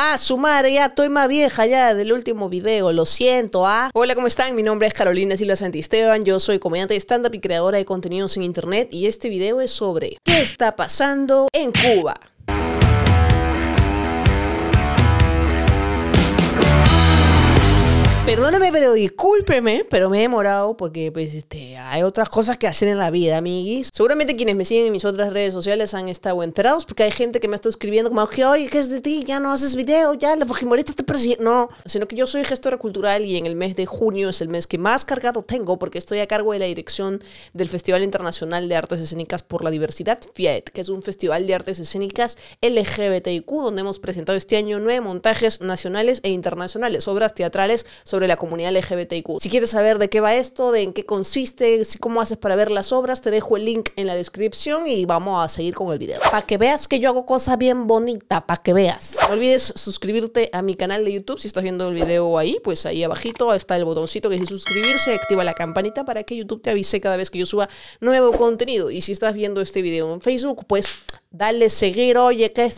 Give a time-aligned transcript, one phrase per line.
[0.00, 3.90] Ah, su madre, ya estoy más vieja ya del último video, lo siento, ah.
[3.94, 4.54] Hola, ¿cómo están?
[4.54, 8.36] Mi nombre es Carolina Silva Santisteban, yo soy comediante de stand-up y creadora de contenidos
[8.36, 12.14] en internet y este video es sobre ¿Qué está pasando en Cuba?
[18.28, 22.88] Perdóneme, pero discúlpeme, pero me he demorado porque pues este, hay otras cosas que hacer
[22.88, 23.88] en la vida, amiguis.
[23.90, 27.40] Seguramente quienes me siguen en mis otras redes sociales han estado enterados porque hay gente
[27.40, 29.24] que me está escribiendo como que, oye, ¿qué es de ti?
[29.26, 31.38] Ya no haces video, ya la Fujimorista te persigue.
[31.40, 34.50] No, sino que yo soy gestora cultural y en el mes de junio es el
[34.50, 37.24] mes que más cargado tengo porque estoy a cargo de la dirección
[37.54, 41.54] del Festival Internacional de Artes Escénicas por la Diversidad, FIAET, que es un festival de
[41.54, 47.86] artes escénicas LGBTIQ donde hemos presentado este año nueve montajes nacionales e internacionales, obras teatrales
[48.04, 49.40] sobre sobre la comunidad LGBTIQ.
[49.40, 52.68] Si quieres saber de qué va esto, de en qué consiste, cómo haces para ver
[52.68, 56.00] las obras, te dejo el link en la descripción y vamos a seguir con el
[56.00, 56.18] video.
[56.20, 59.16] Para que veas que yo hago cosas bien bonitas, para que veas.
[59.28, 62.86] No olvides suscribirte a mi canal de YouTube si estás viendo el video ahí, pues
[62.86, 66.70] ahí abajito está el botoncito que dice suscribirse, activa la campanita para que YouTube te
[66.70, 67.68] avise cada vez que yo suba
[68.00, 68.90] nuevo contenido.
[68.90, 70.88] Y si estás viendo este video en Facebook, pues
[71.30, 72.68] dale seguir, oye, ¿qué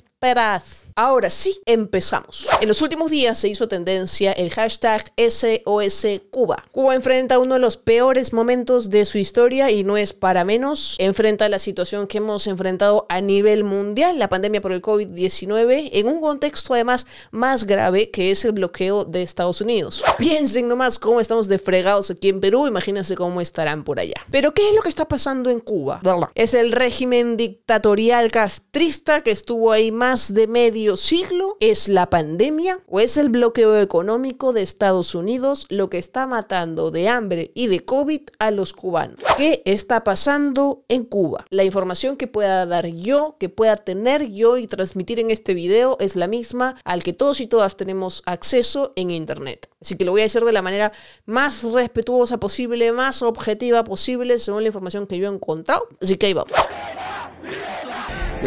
[0.97, 2.47] Ahora sí, empezamos.
[2.61, 6.63] En los últimos días se hizo tendencia el hashtag SOS Cuba.
[6.73, 10.97] Cuba enfrenta uno de los peores momentos de su historia y no es para menos.
[10.99, 16.07] Enfrenta la situación que hemos enfrentado a nivel mundial, la pandemia por el COVID-19, en
[16.07, 20.05] un contexto además más grave que es el bloqueo de Estados Unidos.
[20.19, 24.21] Piensen nomás cómo estamos de fregados aquí en Perú, imagínense cómo estarán por allá.
[24.31, 26.03] Pero ¿qué es lo que está pasando en Cuba?
[26.35, 31.57] Es el régimen dictatorial castrista que estuvo ahí más de medio siglo?
[31.61, 36.91] ¿Es la pandemia o es el bloqueo económico de Estados Unidos lo que está matando
[36.91, 39.21] de hambre y de COVID a los cubanos?
[39.37, 41.45] ¿Qué está pasando en Cuba?
[41.51, 45.97] La información que pueda dar yo, que pueda tener yo y transmitir en este video
[46.01, 49.71] es la misma al que todos y todas tenemos acceso en Internet.
[49.81, 50.91] Así que lo voy a hacer de la manera
[51.25, 55.87] más respetuosa posible, más objetiva posible, según la información que yo he encontrado.
[56.01, 56.59] Así que ahí vamos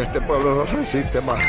[0.02, 1.42] este pueblo no resiste más.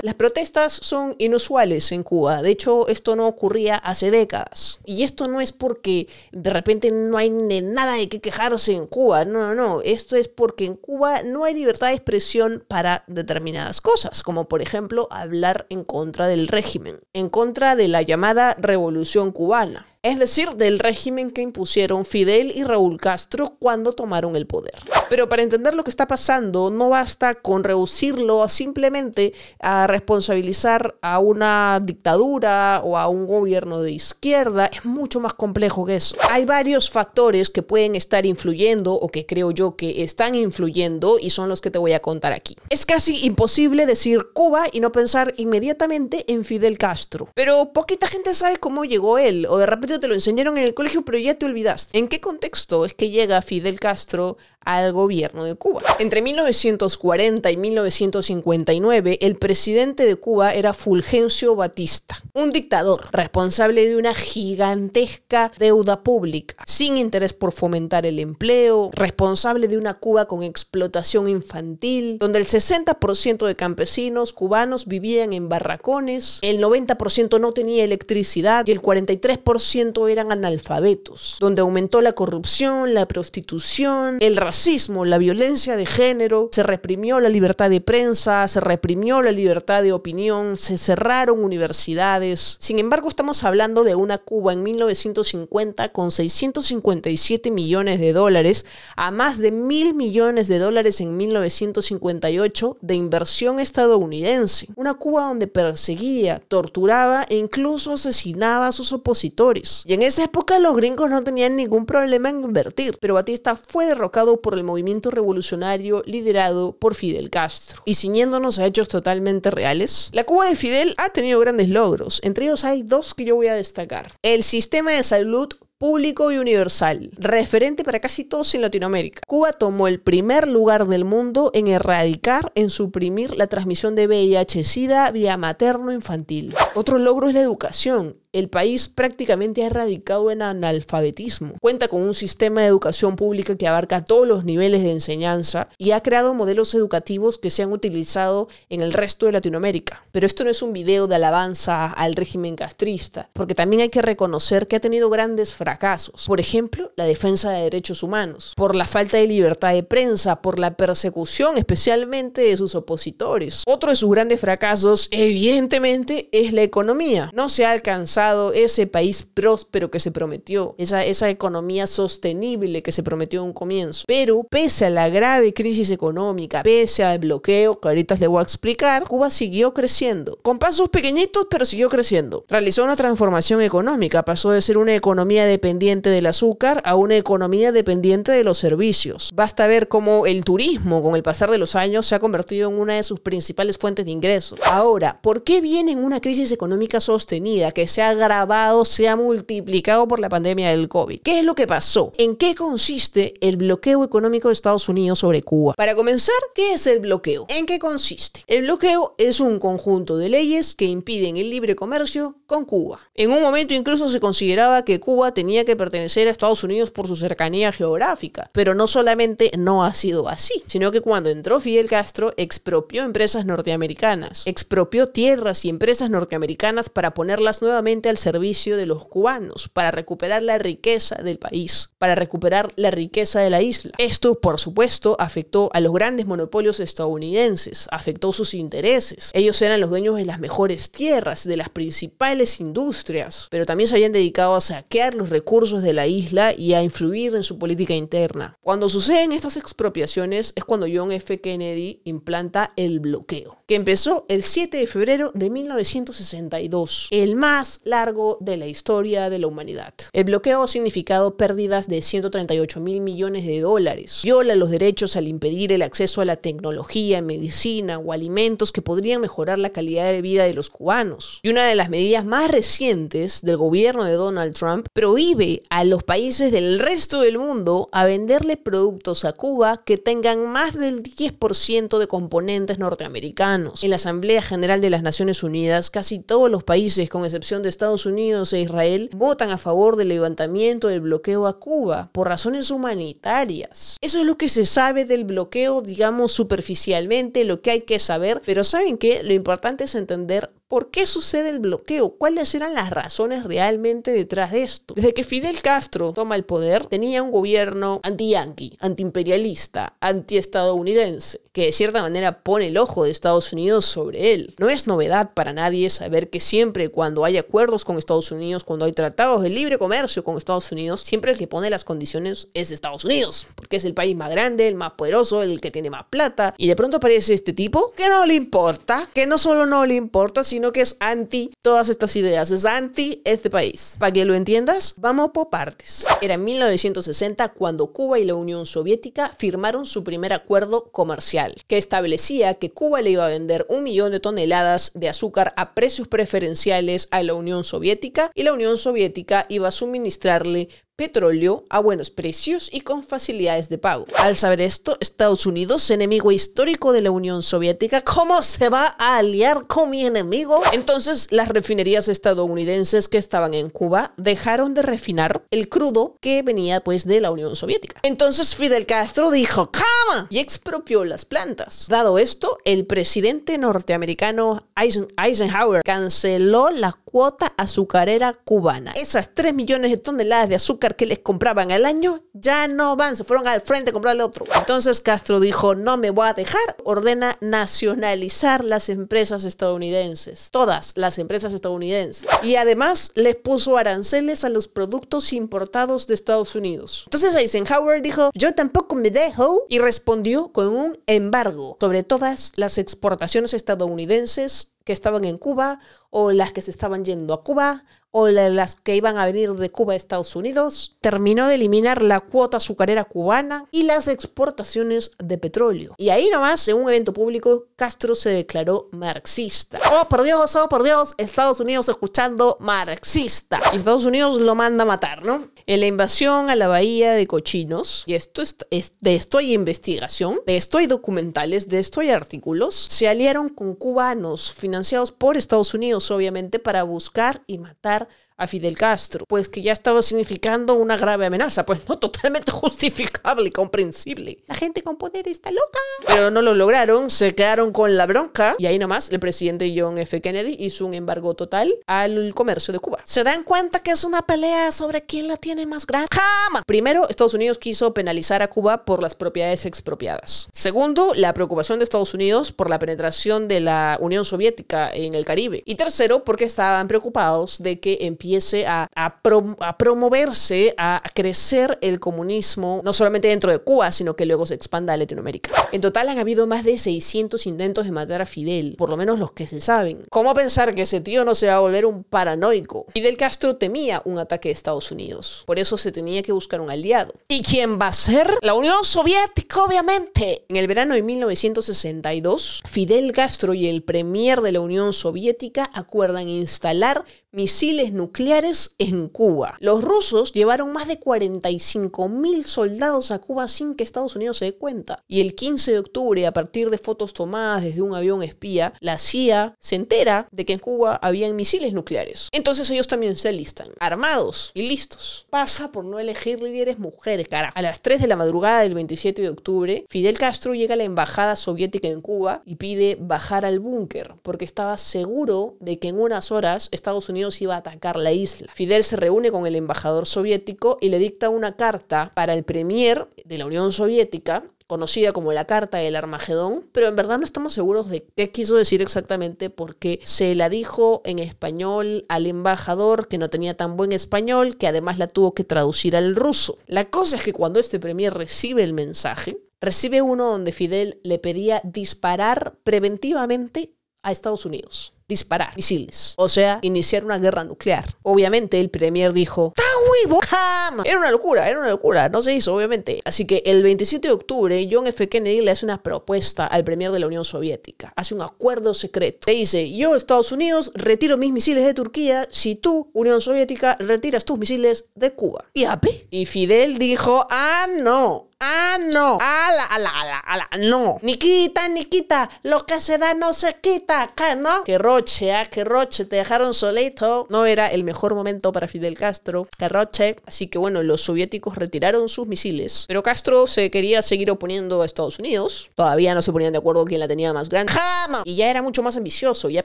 [0.00, 2.40] Las protestas son inusuales en Cuba.
[2.40, 4.78] De hecho, esto no ocurría hace décadas.
[4.84, 9.24] Y esto no es porque de repente no hay nada de qué quejarse en Cuba.
[9.24, 9.82] No, no, no.
[9.82, 14.62] Esto es porque en Cuba no hay libertad de expresión para determinadas cosas, como por
[14.62, 20.50] ejemplo hablar en contra del régimen, en contra de la llamada revolución cubana es decir,
[20.50, 24.78] del régimen que impusieron Fidel y Raúl Castro cuando tomaron el poder.
[25.10, 31.18] Pero para entender lo que está pasando, no basta con reducirlo simplemente a responsabilizar a
[31.18, 34.66] una dictadura o a un gobierno de izquierda.
[34.66, 36.16] Es mucho más complejo que eso.
[36.30, 41.30] Hay varios factores que pueden estar influyendo o que creo yo que están influyendo y
[41.30, 42.54] son los que te voy a contar aquí.
[42.70, 47.28] Es casi imposible decir Cuba y no pensar inmediatamente en Fidel Castro.
[47.34, 50.74] Pero poquita gente sabe cómo llegó él o de repente te lo enseñaron en el
[50.74, 51.98] colegio, pero ya te olvidaste.
[51.98, 55.82] ¿En qué contexto es que llega Fidel Castro al gobierno de Cuba.
[55.98, 63.96] Entre 1940 y 1959, el presidente de Cuba era Fulgencio Batista, un dictador responsable de
[63.96, 70.42] una gigantesca deuda pública, sin interés por fomentar el empleo, responsable de una Cuba con
[70.42, 77.84] explotación infantil, donde el 60% de campesinos cubanos vivían en barracones, el 90% no tenía
[77.84, 85.18] electricidad y el 43% eran analfabetos, donde aumentó la corrupción, la prostitución, el racismo, la
[85.18, 90.56] violencia de género, se reprimió la libertad de prensa, se reprimió la libertad de opinión,
[90.56, 92.56] se cerraron universidades.
[92.58, 98.64] Sin embargo, estamos hablando de una Cuba en 1950 con 657 millones de dólares
[98.96, 104.68] a más de mil millones de dólares en 1958 de inversión estadounidense.
[104.76, 109.82] Una Cuba donde perseguía, torturaba e incluso asesinaba a sus opositores.
[109.84, 113.84] Y en esa época los gringos no tenían ningún problema en invertir, pero Batista fue
[113.84, 117.82] derrocado por el movimiento revolucionario liderado por Fidel Castro.
[117.84, 122.20] Y ciñéndonos a hechos totalmente reales, la Cuba de Fidel ha tenido grandes logros.
[122.22, 124.12] Entre ellos hay dos que yo voy a destacar.
[124.22, 125.48] El sistema de salud
[125.78, 129.20] público y universal, referente para casi todos en Latinoamérica.
[129.26, 135.10] Cuba tomó el primer lugar del mundo en erradicar, en suprimir la transmisión de VIH-Sida
[135.12, 136.54] vía materno-infantil.
[136.74, 141.54] Otro logro es la educación el país prácticamente ha erradicado en analfabetismo.
[141.60, 145.90] Cuenta con un sistema de educación pública que abarca todos los niveles de enseñanza y
[145.90, 150.04] ha creado modelos educativos que se han utilizado en el resto de Latinoamérica.
[150.12, 154.02] Pero esto no es un video de alabanza al régimen castrista, porque también hay que
[154.02, 156.26] reconocer que ha tenido grandes fracasos.
[156.26, 160.58] Por ejemplo, la defensa de derechos humanos, por la falta de libertad de prensa, por
[160.58, 163.62] la persecución especialmente de sus opositores.
[163.66, 167.30] Otro de sus grandes fracasos, evidentemente, es la economía.
[167.34, 172.92] No se ha alcanzado ese país próspero que se prometió, esa, esa economía sostenible que
[172.92, 174.04] se prometió en un comienzo.
[174.06, 178.42] Pero pese a la grave crisis económica, pese al bloqueo, que ahorita les voy a
[178.42, 180.38] explicar, Cuba siguió creciendo.
[180.42, 182.44] Con pasos pequeñitos, pero siguió creciendo.
[182.48, 187.72] Realizó una transformación económica, pasó de ser una economía dependiente del azúcar a una economía
[187.72, 189.30] dependiente de los servicios.
[189.34, 192.78] Basta ver cómo el turismo, con el pasar de los años, se ha convertido en
[192.78, 194.60] una de sus principales fuentes de ingresos.
[194.64, 199.16] Ahora, ¿por qué viene en una crisis económica sostenida que se ha agravado, se ha
[199.16, 201.20] multiplicado por la pandemia del COVID?
[201.20, 202.12] ¿Qué es lo que pasó?
[202.18, 205.74] ¿En qué consiste el bloqueo económico de Estados Unidos sobre Cuba?
[205.76, 207.46] Para comenzar, ¿qué es el bloqueo?
[207.48, 208.42] ¿En qué consiste?
[208.46, 213.00] El bloqueo es un conjunto de leyes que impiden el libre comercio con Cuba.
[213.14, 217.06] En un momento incluso se consideraba que Cuba tenía que pertenecer a Estados Unidos por
[217.06, 221.88] su cercanía geográfica, pero no solamente no ha sido así, sino que cuando entró Fidel
[221.88, 228.86] Castro expropió empresas norteamericanas, expropió tierras y empresas norteamericanas para ponerlas nuevamente al servicio de
[228.86, 233.92] los cubanos, para recuperar la riqueza del país, para recuperar la riqueza de la isla.
[233.98, 239.30] Esto, por supuesto, afectó a los grandes monopolios estadounidenses, afectó sus intereses.
[239.32, 243.94] Ellos eran los dueños de las mejores tierras, de las principales industrias, pero también se
[243.94, 247.94] habían dedicado a saquear los recursos de la isla y a influir en su política
[247.94, 248.56] interna.
[248.60, 251.38] Cuando suceden estas expropiaciones es cuando John F.
[251.38, 258.38] Kennedy implanta el bloqueo, que empezó el 7 de febrero de 1962, el más largo
[258.40, 259.94] de la historia de la humanidad.
[260.12, 265.28] El bloqueo ha significado pérdidas de 138 mil millones de dólares, viola los derechos al
[265.28, 270.22] impedir el acceso a la tecnología, medicina o alimentos que podrían mejorar la calidad de
[270.22, 271.40] vida de los cubanos.
[271.42, 276.02] Y una de las medidas más recientes del gobierno de Donald Trump prohíbe a los
[276.04, 281.98] países del resto del mundo a venderle productos a Cuba que tengan más del 10%
[281.98, 283.82] de componentes norteamericanos.
[283.84, 287.68] En la Asamblea General de las Naciones Unidas, casi todos los países, con excepción de
[287.78, 292.72] Estados Unidos e Israel, votan a favor del levantamiento del bloqueo a Cuba por razones
[292.72, 293.96] humanitarias.
[294.00, 298.42] Eso es lo que se sabe del bloqueo, digamos superficialmente, lo que hay que saber,
[298.44, 299.22] pero ¿saben qué?
[299.22, 302.10] Lo importante es entender ¿Por qué sucede el bloqueo?
[302.18, 304.92] ¿Cuáles eran las razones realmente detrás de esto?
[304.92, 311.72] Desde que Fidel Castro toma el poder, tenía un gobierno anti-yanqui, anti-imperialista, anti-estadounidense, que de
[311.72, 314.54] cierta manera pone el ojo de Estados Unidos sobre él.
[314.58, 318.84] No es novedad para nadie saber que siempre cuando hay acuerdos con Estados Unidos, cuando
[318.84, 322.72] hay tratados de libre comercio con Estados Unidos, siempre el que pone las condiciones es
[322.72, 326.04] Estados Unidos, porque es el país más grande, el más poderoso, el que tiene más
[326.10, 326.52] plata.
[326.58, 329.94] Y de pronto aparece este tipo que no le importa, que no solo no le
[329.94, 333.94] importa, sino sino que es anti todas estas ideas, es anti este país.
[334.00, 336.04] Para que lo entiendas, vamos por partes.
[336.20, 341.78] Era en 1960 cuando Cuba y la Unión Soviética firmaron su primer acuerdo comercial, que
[341.78, 346.08] establecía que Cuba le iba a vender un millón de toneladas de azúcar a precios
[346.08, 352.10] preferenciales a la Unión Soviética y la Unión Soviética iba a suministrarle petróleo a buenos
[352.10, 354.06] precios y con facilidades de pago.
[354.16, 359.18] Al saber esto, Estados Unidos, enemigo histórico de la Unión Soviética, ¿cómo se va a
[359.18, 360.60] aliar con mi enemigo?
[360.72, 366.80] Entonces, las refinerías estadounidenses que estaban en Cuba dejaron de refinar el crudo que venía
[366.80, 368.00] pues de la Unión Soviética.
[368.02, 370.26] Entonces Fidel Castro dijo, ¡Cama!
[370.30, 371.86] y expropió las plantas.
[371.88, 378.94] Dado esto, el presidente norteamericano Eisenhower canceló la cuota azucarera cubana.
[378.96, 383.16] Esas 3 millones de toneladas de azúcar que les compraban al año ya no van,
[383.16, 384.44] se fueron al frente a comprarle otro.
[384.56, 391.18] Entonces Castro dijo, no me voy a dejar, ordena nacionalizar las empresas estadounidenses, todas las
[391.18, 392.28] empresas estadounidenses.
[392.42, 397.04] Y además les puso aranceles a los productos importados de Estados Unidos.
[397.06, 402.78] Entonces Eisenhower dijo, yo tampoco me dejo y respondió con un embargo sobre todas las
[402.78, 405.80] exportaciones estadounidenses que estaban en Cuba
[406.10, 409.70] o las que se estaban yendo a Cuba o las que iban a venir de
[409.70, 415.38] Cuba a Estados Unidos, terminó de eliminar la cuota azucarera cubana y las exportaciones de
[415.38, 415.94] petróleo.
[415.98, 419.78] Y ahí nomás, en un evento público, Castro se declaró marxista.
[419.92, 423.60] Oh, por Dios, oh, por Dios, Estados Unidos escuchando marxista.
[423.72, 425.50] Y Estados Unidos lo manda a matar, ¿no?
[425.68, 428.56] En la invasión a la bahía de Cochinos, y esto es,
[429.00, 433.74] de esto hay investigación, de esto hay documentales, de esto hay artículos, se aliaron con
[433.74, 438.08] cubanos financiados por Estados Unidos, obviamente, para buscar y matar
[438.38, 443.48] a Fidel Castro, pues que ya estaba significando una grave amenaza, pues no totalmente justificable
[443.48, 444.38] y comprensible.
[444.46, 445.78] La gente con poder está loca.
[446.06, 449.98] Pero no lo lograron, se quedaron con la bronca y ahí nomás el presidente John
[449.98, 450.20] F.
[450.20, 453.00] Kennedy hizo un embargo total al comercio de Cuba.
[453.04, 456.08] ¿Se dan cuenta que es una pelea sobre quién la tiene más grande?
[456.12, 456.62] ¡Jama!
[456.64, 460.48] Primero, Estados Unidos quiso penalizar a Cuba por las propiedades expropiadas.
[460.52, 465.24] Segundo, la preocupación de Estados Unidos por la penetración de la Unión Soviética en el
[465.24, 465.64] Caribe.
[465.66, 468.27] Y tercero, porque estaban preocupados de que empiece
[468.66, 474.14] a, a, prom- a promoverse, a crecer el comunismo, no solamente dentro de Cuba, sino
[474.16, 475.50] que luego se expanda a Latinoamérica.
[475.70, 479.18] En total han habido más de 600 intentos de matar a Fidel, por lo menos
[479.18, 480.02] los que se saben.
[480.08, 482.86] ¿Cómo pensar que ese tío no se va a volver un paranoico?
[482.94, 486.70] Fidel Castro temía un ataque de Estados Unidos, por eso se tenía que buscar un
[486.70, 487.12] aliado.
[487.28, 488.30] ¿Y quién va a ser?
[488.40, 490.46] La Unión Soviética, obviamente.
[490.48, 496.28] En el verano de 1962, Fidel Castro y el premier de la Unión Soviética acuerdan
[496.30, 499.56] instalar misiles nucleares en Cuba.
[499.60, 504.46] Los rusos llevaron más de 45 mil soldados a Cuba sin que Estados Unidos se
[504.46, 505.04] dé cuenta.
[505.06, 508.98] Y el 15 de octubre, a partir de fotos tomadas desde un avión espía, la
[508.98, 512.28] CIA se entera de que en Cuba habían misiles nucleares.
[512.32, 515.26] Entonces ellos también se alistan, armados y listos.
[515.30, 517.50] Pasa por no elegir líderes mujeres, cara.
[517.54, 520.84] A las 3 de la madrugada del 27 de octubre, Fidel Castro llega a la
[520.84, 525.98] embajada soviética en Cuba y pide bajar al búnker porque estaba seguro de que en
[525.98, 528.52] unas horas Estados Unidos iba a atacar la isla.
[528.54, 533.08] Fidel se reúne con el embajador soviético y le dicta una carta para el premier
[533.24, 537.54] de la Unión Soviética conocida como la Carta del Armagedón, pero en verdad no estamos
[537.54, 543.18] seguros de qué quiso decir exactamente porque se la dijo en español al embajador que
[543.18, 546.58] no tenía tan buen español, que además la tuvo que traducir al ruso.
[546.66, 551.18] La cosa es que cuando este premier recibe el mensaje, recibe uno donde Fidel le
[551.18, 554.92] pedía disparar preventivamente a Estados Unidos.
[555.08, 556.14] Disparar misiles.
[556.16, 557.84] O sea, iniciar una guerra nuclear.
[558.02, 560.20] Obviamente el premier dijo, ¡Está huevo!
[560.26, 560.82] ¡Jam!".
[560.84, 562.08] Era una locura, era una locura.
[562.08, 563.00] No se hizo, obviamente.
[563.04, 565.08] Así que el 27 de octubre, John F.
[565.08, 567.92] Kennedy le hace una propuesta al premier de la Unión Soviética.
[567.96, 569.20] Hace un acuerdo secreto.
[569.26, 574.24] Le dice, yo, Estados Unidos, retiro mis misiles de Turquía si tú, Unión Soviética, retiras
[574.24, 575.44] tus misiles de Cuba.
[575.54, 576.06] Y ape.
[576.10, 578.28] Y Fidel dijo, ah, no.
[578.40, 579.18] Ah, no.
[579.20, 580.48] Ala, ala, ala, ala.
[580.60, 580.98] No.
[581.02, 582.30] Ni quita, ni quita.
[582.44, 584.02] Lo que se da no se quita.
[584.02, 584.62] Acá, ¿no?
[584.98, 586.04] Roche, ah, que roche.
[586.06, 587.26] Te dejaron solito.
[587.30, 589.46] No era el mejor momento para Fidel Castro.
[589.56, 590.16] Que roche.
[590.26, 592.84] Así que bueno, los soviéticos retiraron sus misiles.
[592.88, 595.70] Pero Castro se quería seguir oponiendo a Estados Unidos.
[595.76, 597.72] Todavía no se ponían de acuerdo quién la tenía más grande.
[597.72, 598.22] ¡Jama!
[598.24, 599.48] Y ya era mucho más ambicioso.
[599.50, 599.64] Ya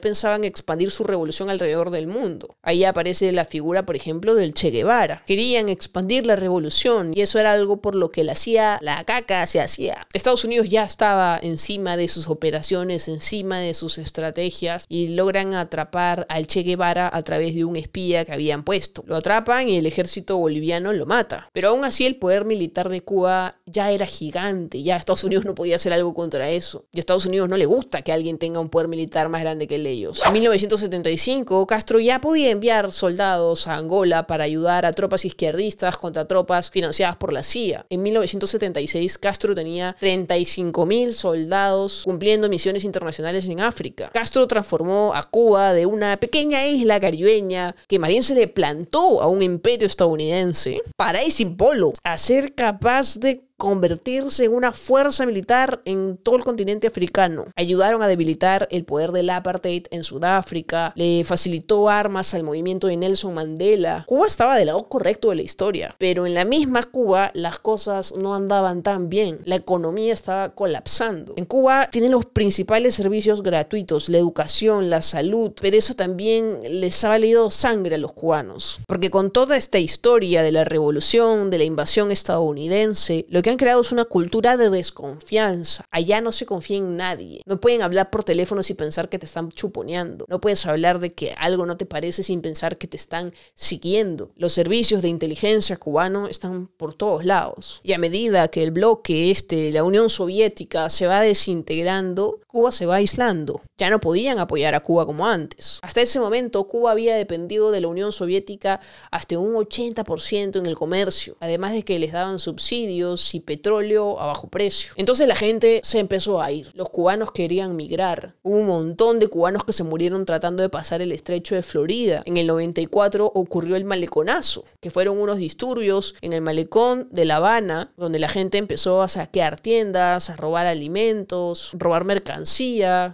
[0.00, 2.54] pensaban expandir su revolución alrededor del mundo.
[2.62, 5.24] Ahí aparece la figura, por ejemplo, del Che Guevara.
[5.26, 7.12] Querían expandir la revolución.
[7.12, 10.06] Y eso era algo por lo que la CIA la caca se hacía.
[10.12, 16.26] Estados Unidos ya estaba encima de sus operaciones, encima de sus estrategias y logran atrapar
[16.28, 19.04] al Che Guevara a través de un espía que habían puesto.
[19.06, 21.48] Lo atrapan y el ejército boliviano lo mata.
[21.52, 25.54] Pero aún así el poder militar de Cuba ya era gigante, ya Estados Unidos no
[25.54, 26.84] podía hacer algo contra eso.
[26.92, 29.66] Y a Estados Unidos no le gusta que alguien tenga un poder militar más grande
[29.66, 30.20] que el de ellos.
[30.26, 36.26] En 1975 Castro ya podía enviar soldados a Angola para ayudar a tropas izquierdistas contra
[36.26, 37.86] tropas financiadas por la CIA.
[37.88, 44.10] En 1975 1976, Castro tenía 35.000 soldados cumpliendo misiones internacionales en África.
[44.12, 49.22] Castro transformó a Cuba de una pequeña isla caribeña que más bien se le plantó
[49.22, 54.72] a un imperio estadounidense para ir sin polo, a ser capaz de convertirse en una
[54.72, 57.46] fuerza militar en todo el continente africano.
[57.56, 62.96] Ayudaron a debilitar el poder del apartheid en Sudáfrica, le facilitó armas al movimiento de
[62.96, 64.04] Nelson Mandela.
[64.06, 68.14] Cuba estaba del lado correcto de la historia, pero en la misma Cuba las cosas
[68.14, 69.40] no andaban tan bien.
[69.44, 71.34] La economía estaba colapsando.
[71.36, 77.04] En Cuba tienen los principales servicios gratuitos, la educación, la salud, pero eso también les
[77.04, 78.80] ha valido sangre a los cubanos.
[78.86, 83.58] Porque con toda esta historia de la revolución, de la invasión estadounidense, lo que han
[83.58, 85.84] creado es una cultura de desconfianza.
[85.90, 87.42] Allá no se confía en nadie.
[87.44, 90.24] No pueden hablar por teléfono sin pensar que te están chuponeando.
[90.30, 94.32] No puedes hablar de que algo no te parece sin pensar que te están siguiendo.
[94.36, 97.82] Los servicios de inteligencia cubano están por todos lados.
[97.84, 102.86] Y a medida que el bloque este, la Unión Soviética, se va desintegrando, Cuba se
[102.86, 103.62] va aislando.
[103.78, 105.80] Ya no podían apoyar a Cuba como antes.
[105.82, 108.80] Hasta ese momento, Cuba había dependido de la Unión Soviética
[109.10, 114.26] hasta un 80% en el comercio, además de que les daban subsidios y petróleo a
[114.26, 114.92] bajo precio.
[114.94, 116.70] Entonces la gente se empezó a ir.
[116.74, 118.36] Los cubanos querían migrar.
[118.44, 122.22] Hubo un montón de cubanos que se murieron tratando de pasar el estrecho de Florida.
[122.24, 127.36] En el 94 ocurrió el maleconazo, que fueron unos disturbios en el malecón de La
[127.38, 132.43] Habana, donde la gente empezó a saquear tiendas, a robar alimentos, robar mercancías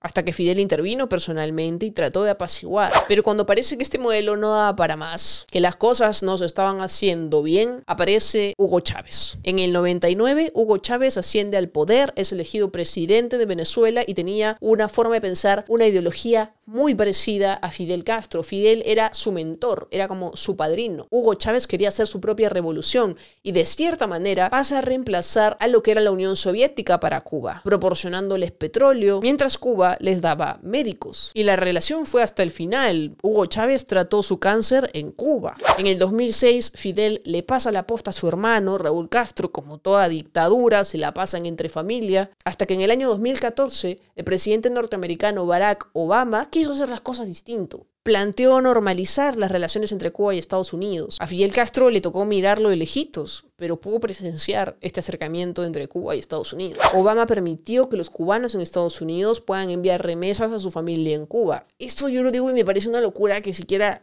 [0.02, 2.92] hasta que Fidel intervino personalmente y trató de apaciguar.
[3.08, 6.46] Pero cuando parece que este modelo no daba para más, que las cosas no se
[6.46, 9.38] estaban haciendo bien, aparece Hugo Chávez.
[9.42, 14.56] En el 99, Hugo Chávez asciende al poder, es elegido presidente de Venezuela y tenía
[14.60, 18.44] una forma de pensar, una ideología muy parecida a Fidel Castro.
[18.44, 21.08] Fidel era su mentor, era como su padrino.
[21.10, 25.66] Hugo Chávez quería hacer su propia revolución y de cierta manera pasa a reemplazar a
[25.66, 31.32] lo que era la Unión Soviética para Cuba, proporcionándoles petróleo, mientras Cuba les daba médicos.
[31.34, 33.16] Y la relación fue hasta el final.
[33.20, 35.56] Hugo Chávez trató su cáncer en Cuba.
[35.76, 40.08] En el 2006, Fidel le pasa la posta a su hermano, Raúl Castro, como toda
[40.08, 45.46] dictadura, se la pasan entre familia, hasta que en el año 2014, el presidente norteamericano
[45.46, 50.72] Barack Obama quiso hacer las cosas distinto planteó normalizar las relaciones entre Cuba y Estados
[50.72, 51.16] Unidos.
[51.20, 56.16] A Fidel Castro le tocó mirarlo de lejitos, pero pudo presenciar este acercamiento entre Cuba
[56.16, 56.78] y Estados Unidos.
[56.94, 61.26] Obama permitió que los cubanos en Estados Unidos puedan enviar remesas a su familia en
[61.26, 61.66] Cuba.
[61.78, 64.02] Esto yo lo digo y me parece una locura que siquiera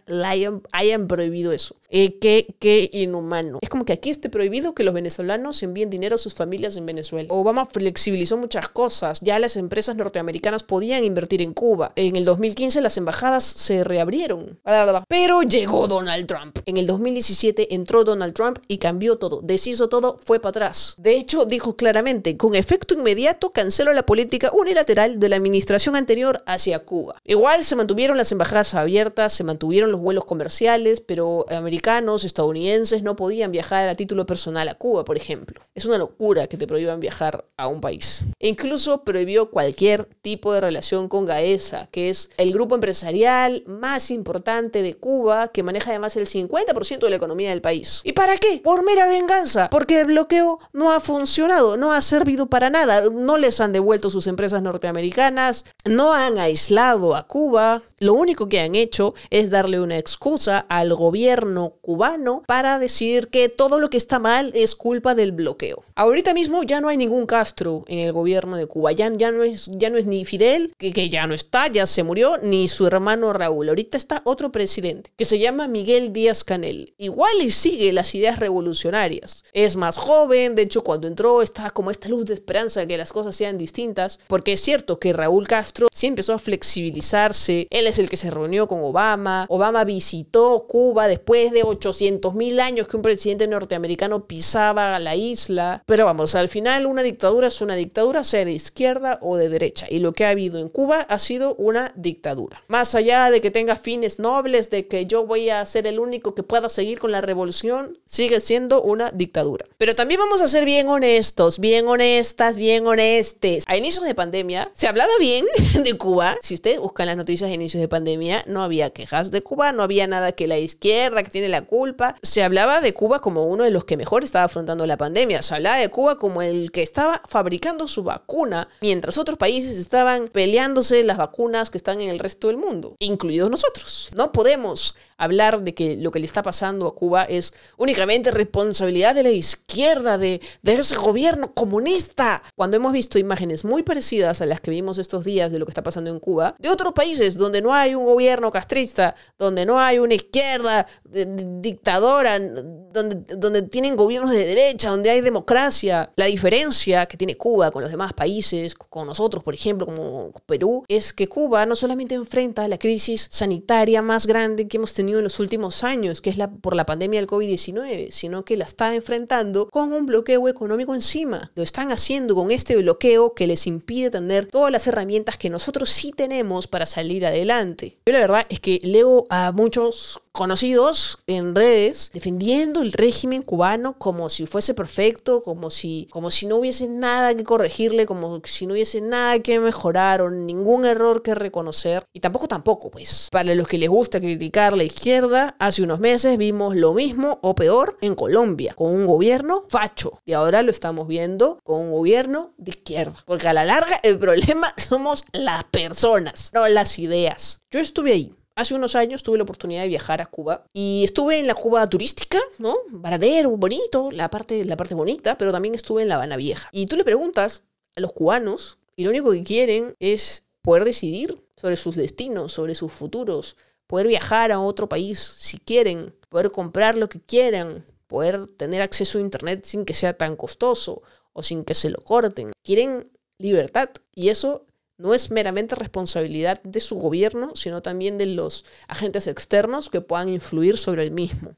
[0.72, 1.76] hayan, prohibido eso.
[1.90, 3.58] Eh, qué, qué inhumano.
[3.62, 6.86] Es como que aquí esté prohibido que los venezolanos envíen dinero a sus familias en
[6.86, 7.28] Venezuela.
[7.34, 9.22] Obama flexibilizó muchas cosas.
[9.22, 11.94] Ya las empresas norteamericanas podían invertir en Cuba.
[11.96, 14.60] En el 2015 las embajadas se reabrieron.
[15.08, 16.60] Pero llegó Donald Trump.
[16.68, 20.96] En el 2017 entró Donald Trump y cambió todo deshizo todo, fue para atrás.
[20.98, 26.44] De hecho, dijo claramente, con efecto inmediato canceló la política unilateral de la administración anterior
[26.46, 27.22] hacia Cuba.
[27.24, 33.16] Igual se mantuvieron las embajadas abiertas, se mantuvieron los vuelos comerciales, pero americanos, estadounidenses no
[33.16, 35.62] podían viajar a título personal a Cuba, por ejemplo.
[35.74, 38.26] Es una locura que te prohíban viajar a un país.
[38.40, 44.12] E incluso prohibió cualquier tipo de relación con Gaesa, que es el grupo empresarial más
[44.12, 48.02] importante de Cuba, que maneja además el 50% de la economía del país.
[48.04, 48.62] ¿Y para qué?
[48.64, 49.37] Por mera venganza
[49.70, 54.10] porque el bloqueo no ha funcionado, no ha servido para nada, no les han devuelto
[54.10, 59.80] sus empresas norteamericanas, no han aislado a Cuba, lo único que han hecho es darle
[59.80, 65.16] una excusa al gobierno cubano para decir que todo lo que está mal es culpa
[65.16, 65.84] del bloqueo.
[65.96, 69.70] Ahorita mismo ya no hay ningún Castro en el gobierno de Cuba, ya, no, es,
[69.74, 72.88] ya no es ni Fidel, que, que ya no está, ya se murió, ni su
[72.88, 76.94] hermano Raúl, ahorita está otro presidente que se llama Miguel Díaz Canel.
[76.98, 81.92] Igual y sigue las ideas revolucionarias es más joven, de hecho cuando entró estaba como
[81.92, 85.48] esta luz de esperanza de que las cosas sean distintas, porque es cierto que Raúl
[85.48, 90.66] Castro sí empezó a flexibilizarse, él es el que se reunió con Obama, Obama visitó
[90.68, 96.36] Cuba después de 800 mil años que un presidente norteamericano pisaba la isla, pero vamos,
[96.36, 100.14] al final una dictadura es una dictadura, sea de izquierda o de derecha, y lo
[100.14, 102.64] que ha habido en Cuba ha sido una dictadura.
[102.68, 106.36] Más allá de que tenga fines nobles, de que yo voy a ser el único
[106.36, 109.66] que pueda seguir con la revolución, sigue siendo una dictadura.
[109.78, 113.64] Pero también vamos a ser bien honestos, bien honestas, bien honestes.
[113.68, 115.46] A inicios de pandemia se hablaba bien
[115.84, 116.38] de Cuba.
[116.42, 119.84] Si ustedes buscan las noticias a inicios de pandemia, no había quejas de Cuba, no
[119.84, 122.16] había nada que la izquierda que tiene la culpa.
[122.22, 125.42] Se hablaba de Cuba como uno de los que mejor estaba afrontando la pandemia.
[125.42, 130.28] Se hablaba de Cuba como el que estaba fabricando su vacuna, mientras otros países estaban
[130.28, 134.10] peleándose las vacunas que están en el resto del mundo, incluidos nosotros.
[134.14, 139.16] No podemos hablar de que lo que le está pasando a Cuba es únicamente responsabilidad
[139.16, 142.44] de la izquierda, de, de ese gobierno comunista.
[142.56, 145.72] Cuando hemos visto imágenes muy parecidas a las que vimos estos días de lo que
[145.72, 149.80] está pasando en Cuba, de otros países donde no hay un gobierno castrista, donde no
[149.80, 157.06] hay una izquierda dictadora, donde, donde tienen gobiernos de derecha, donde hay democracia, la diferencia
[157.06, 161.28] que tiene Cuba con los demás países, con nosotros, por ejemplo, como Perú, es que
[161.28, 165.84] Cuba no solamente enfrenta la crisis sanitaria más grande que hemos tenido, en los últimos
[165.84, 169.94] años, que es la, por la pandemia del COVID-19, sino que la está enfrentando con
[169.94, 171.52] un bloqueo económico encima.
[171.56, 175.90] Lo están haciendo con este bloqueo que les impide tener todas las herramientas que nosotros
[175.90, 177.98] sí tenemos para salir adelante.
[178.06, 183.98] Yo la verdad es que leo a muchos conocidos en redes defendiendo el régimen cubano
[183.98, 188.68] como si fuese perfecto, como si, como si no hubiese nada que corregirle, como si
[188.68, 192.06] no hubiese nada que mejorar o ningún error que reconocer.
[192.14, 193.30] Y tampoco, tampoco, pues.
[193.32, 197.56] Para los que les gusta criticar la izquierda, hace unos meses vimos lo mismo o
[197.56, 200.22] peor en Colombia, con un gobierno facho.
[200.24, 203.16] Y ahora lo estamos viendo con un gobierno de izquierda.
[203.26, 207.62] Porque a la larga el problema somos las personas, no las ideas.
[207.72, 208.36] Yo estuve ahí.
[208.58, 211.88] Hace unos años tuve la oportunidad de viajar a Cuba y estuve en la Cuba
[211.88, 212.76] turística, ¿no?
[212.90, 216.68] Baradero, bonito, la parte, la parte bonita, pero también estuve en La Habana Vieja.
[216.72, 217.66] Y tú le preguntas
[217.96, 222.74] a los cubanos y lo único que quieren es poder decidir sobre sus destinos, sobre
[222.74, 228.48] sus futuros, poder viajar a otro país si quieren, poder comprar lo que quieran, poder
[228.48, 232.54] tener acceso a Internet sin que sea tan costoso o sin que se lo corten.
[232.64, 234.66] Quieren libertad y eso
[234.98, 240.30] no es meramente responsabilidad de su gobierno, sino también de los agentes externos que puedan
[240.30, 241.56] influir sobre el mismo.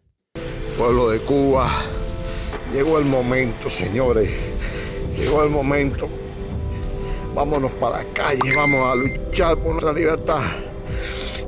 [0.78, 1.70] Pueblo de Cuba,
[2.72, 4.30] llegó el momento, señores.
[5.18, 6.10] Llegó el momento.
[7.34, 10.44] Vámonos para la calle, vamos a luchar por nuestra libertad.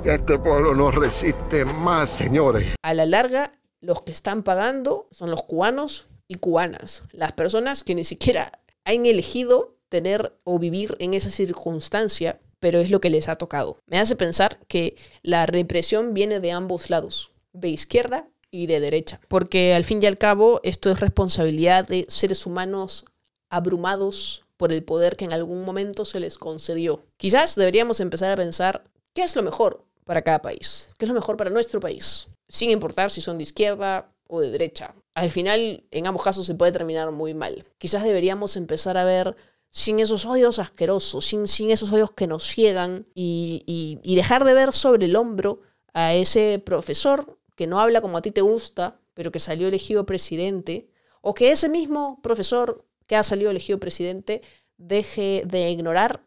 [0.03, 2.75] Este pueblo no resiste más, señores.
[2.81, 3.51] A la larga,
[3.81, 8.51] los que están pagando son los cubanos y cubanas, las personas que ni siquiera
[8.85, 13.77] han elegido tener o vivir en esa circunstancia, pero es lo que les ha tocado.
[13.85, 19.19] Me hace pensar que la represión viene de ambos lados, de izquierda y de derecha,
[19.27, 23.05] porque al fin y al cabo esto es responsabilidad de seres humanos
[23.49, 27.03] abrumados por el poder que en algún momento se les concedió.
[27.17, 31.15] Quizás deberíamos empezar a pensar qué es lo mejor para cada país, qué es lo
[31.15, 34.95] mejor para nuestro país, sin importar si son de izquierda o de derecha.
[35.15, 37.65] Al final, en ambos casos se puede terminar muy mal.
[37.77, 39.35] Quizás deberíamos empezar a ver
[39.71, 43.63] sin esos odios asquerosos, sin, sin esos odios que nos ciegan y,
[44.03, 45.61] y dejar de ver sobre el hombro
[45.93, 50.05] a ese profesor que no habla como a ti te gusta, pero que salió elegido
[50.05, 50.89] presidente,
[51.21, 54.41] o que ese mismo profesor que ha salido elegido presidente
[54.77, 56.25] deje de ignorar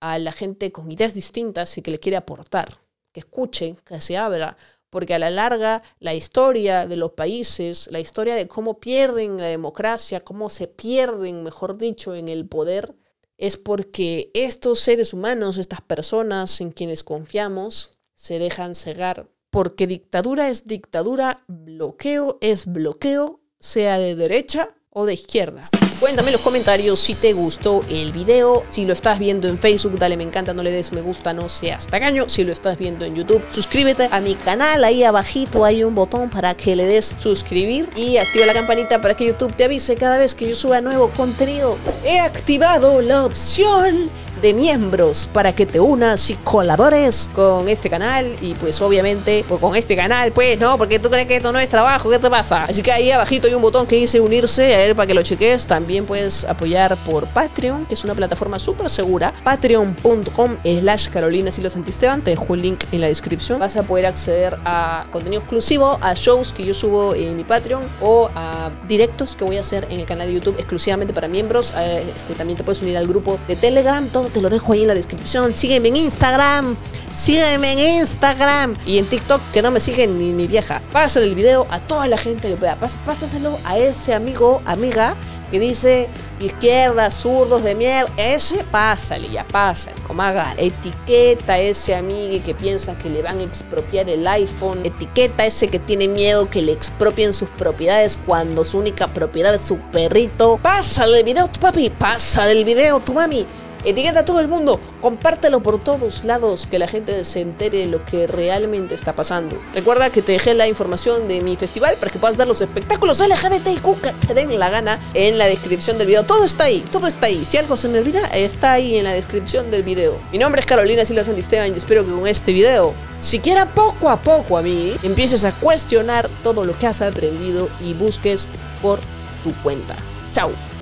[0.00, 2.80] a la gente con ideas distintas y que le quiere aportar,
[3.12, 4.56] que escuche, que se abra,
[4.94, 9.48] porque a la larga la historia de los países, la historia de cómo pierden la
[9.48, 12.94] democracia, cómo se pierden, mejor dicho, en el poder,
[13.36, 19.28] es porque estos seres humanos, estas personas en quienes confiamos, se dejan cegar.
[19.50, 25.70] Porque dictadura es dictadura, bloqueo es bloqueo, sea de derecha o de izquierda.
[26.04, 28.66] Cuéntame en los comentarios si te gustó el video.
[28.68, 31.48] Si lo estás viendo en Facebook, dale me encanta, no le des me gusta, no
[31.48, 32.28] seas tacaño.
[32.28, 34.84] Si lo estás viendo en YouTube, suscríbete a mi canal.
[34.84, 39.16] Ahí abajito hay un botón para que le des suscribir y activa la campanita para
[39.16, 41.78] que YouTube te avise cada vez que yo suba nuevo contenido.
[42.04, 44.10] He activado la opción
[44.44, 49.58] de miembros para que te unas y colabores con este canal y pues obviamente pues
[49.58, 52.28] con este canal pues no porque tú crees que esto no es trabajo ¿qué te
[52.28, 52.64] pasa?
[52.64, 55.22] así que ahí abajito hay un botón que dice unirse a ver para que lo
[55.22, 55.66] cheques.
[55.66, 59.32] También puedes apoyar por Patreon que es una plataforma súper segura.
[59.42, 63.58] Patreon.com slash carolina silos santisteban te dejo el link en la descripción.
[63.58, 67.82] Vas a poder acceder a contenido exclusivo a shows que yo subo en mi Patreon
[68.02, 71.72] o a directos que voy a hacer en el canal de YouTube exclusivamente para miembros.
[72.14, 74.06] Este, también te puedes unir al grupo de Telegram.
[74.08, 75.54] Todo te lo dejo ahí en la descripción.
[75.54, 76.76] Sígueme en Instagram.
[77.14, 78.74] Sígueme en Instagram.
[78.84, 80.82] Y en TikTok, que no me siguen ni mi vieja.
[80.92, 82.76] Pásale el video a toda la gente que pueda.
[82.76, 85.14] Pásaselo a ese amigo, amiga,
[85.50, 86.08] que dice
[86.40, 88.12] izquierda, zurdos de mierda.
[88.16, 89.96] Ese, pásale, ya pásale.
[90.04, 90.52] Como haga.
[90.58, 94.84] Etiqueta a ese amigo que piensa que le van a expropiar el iPhone.
[94.84, 99.54] Etiqueta a ese que tiene miedo que le expropien sus propiedades cuando su única propiedad
[99.54, 100.58] es su perrito.
[100.60, 101.88] Pásale el video, tu papi.
[101.90, 103.46] Pásale el video, tu mami.
[103.84, 107.86] Etiqueta a todo el mundo, compártelo por todos lados, que la gente se entere de
[107.86, 109.60] lo que realmente está pasando.
[109.74, 113.20] Recuerda que te dejé la información de mi festival para que puedas ver los espectáculos
[113.20, 116.24] LGBTQ que te den la gana en la descripción del video.
[116.24, 117.44] Todo está ahí, todo está ahí.
[117.44, 120.16] Si algo se me olvida, está ahí en la descripción del video.
[120.32, 124.16] Mi nombre es Carolina Silva Santisteban y espero que con este video, siquiera poco a
[124.16, 128.48] poco a mí, empieces a cuestionar todo lo que has aprendido y busques
[128.80, 129.00] por
[129.42, 129.94] tu cuenta.
[130.32, 130.73] Chao.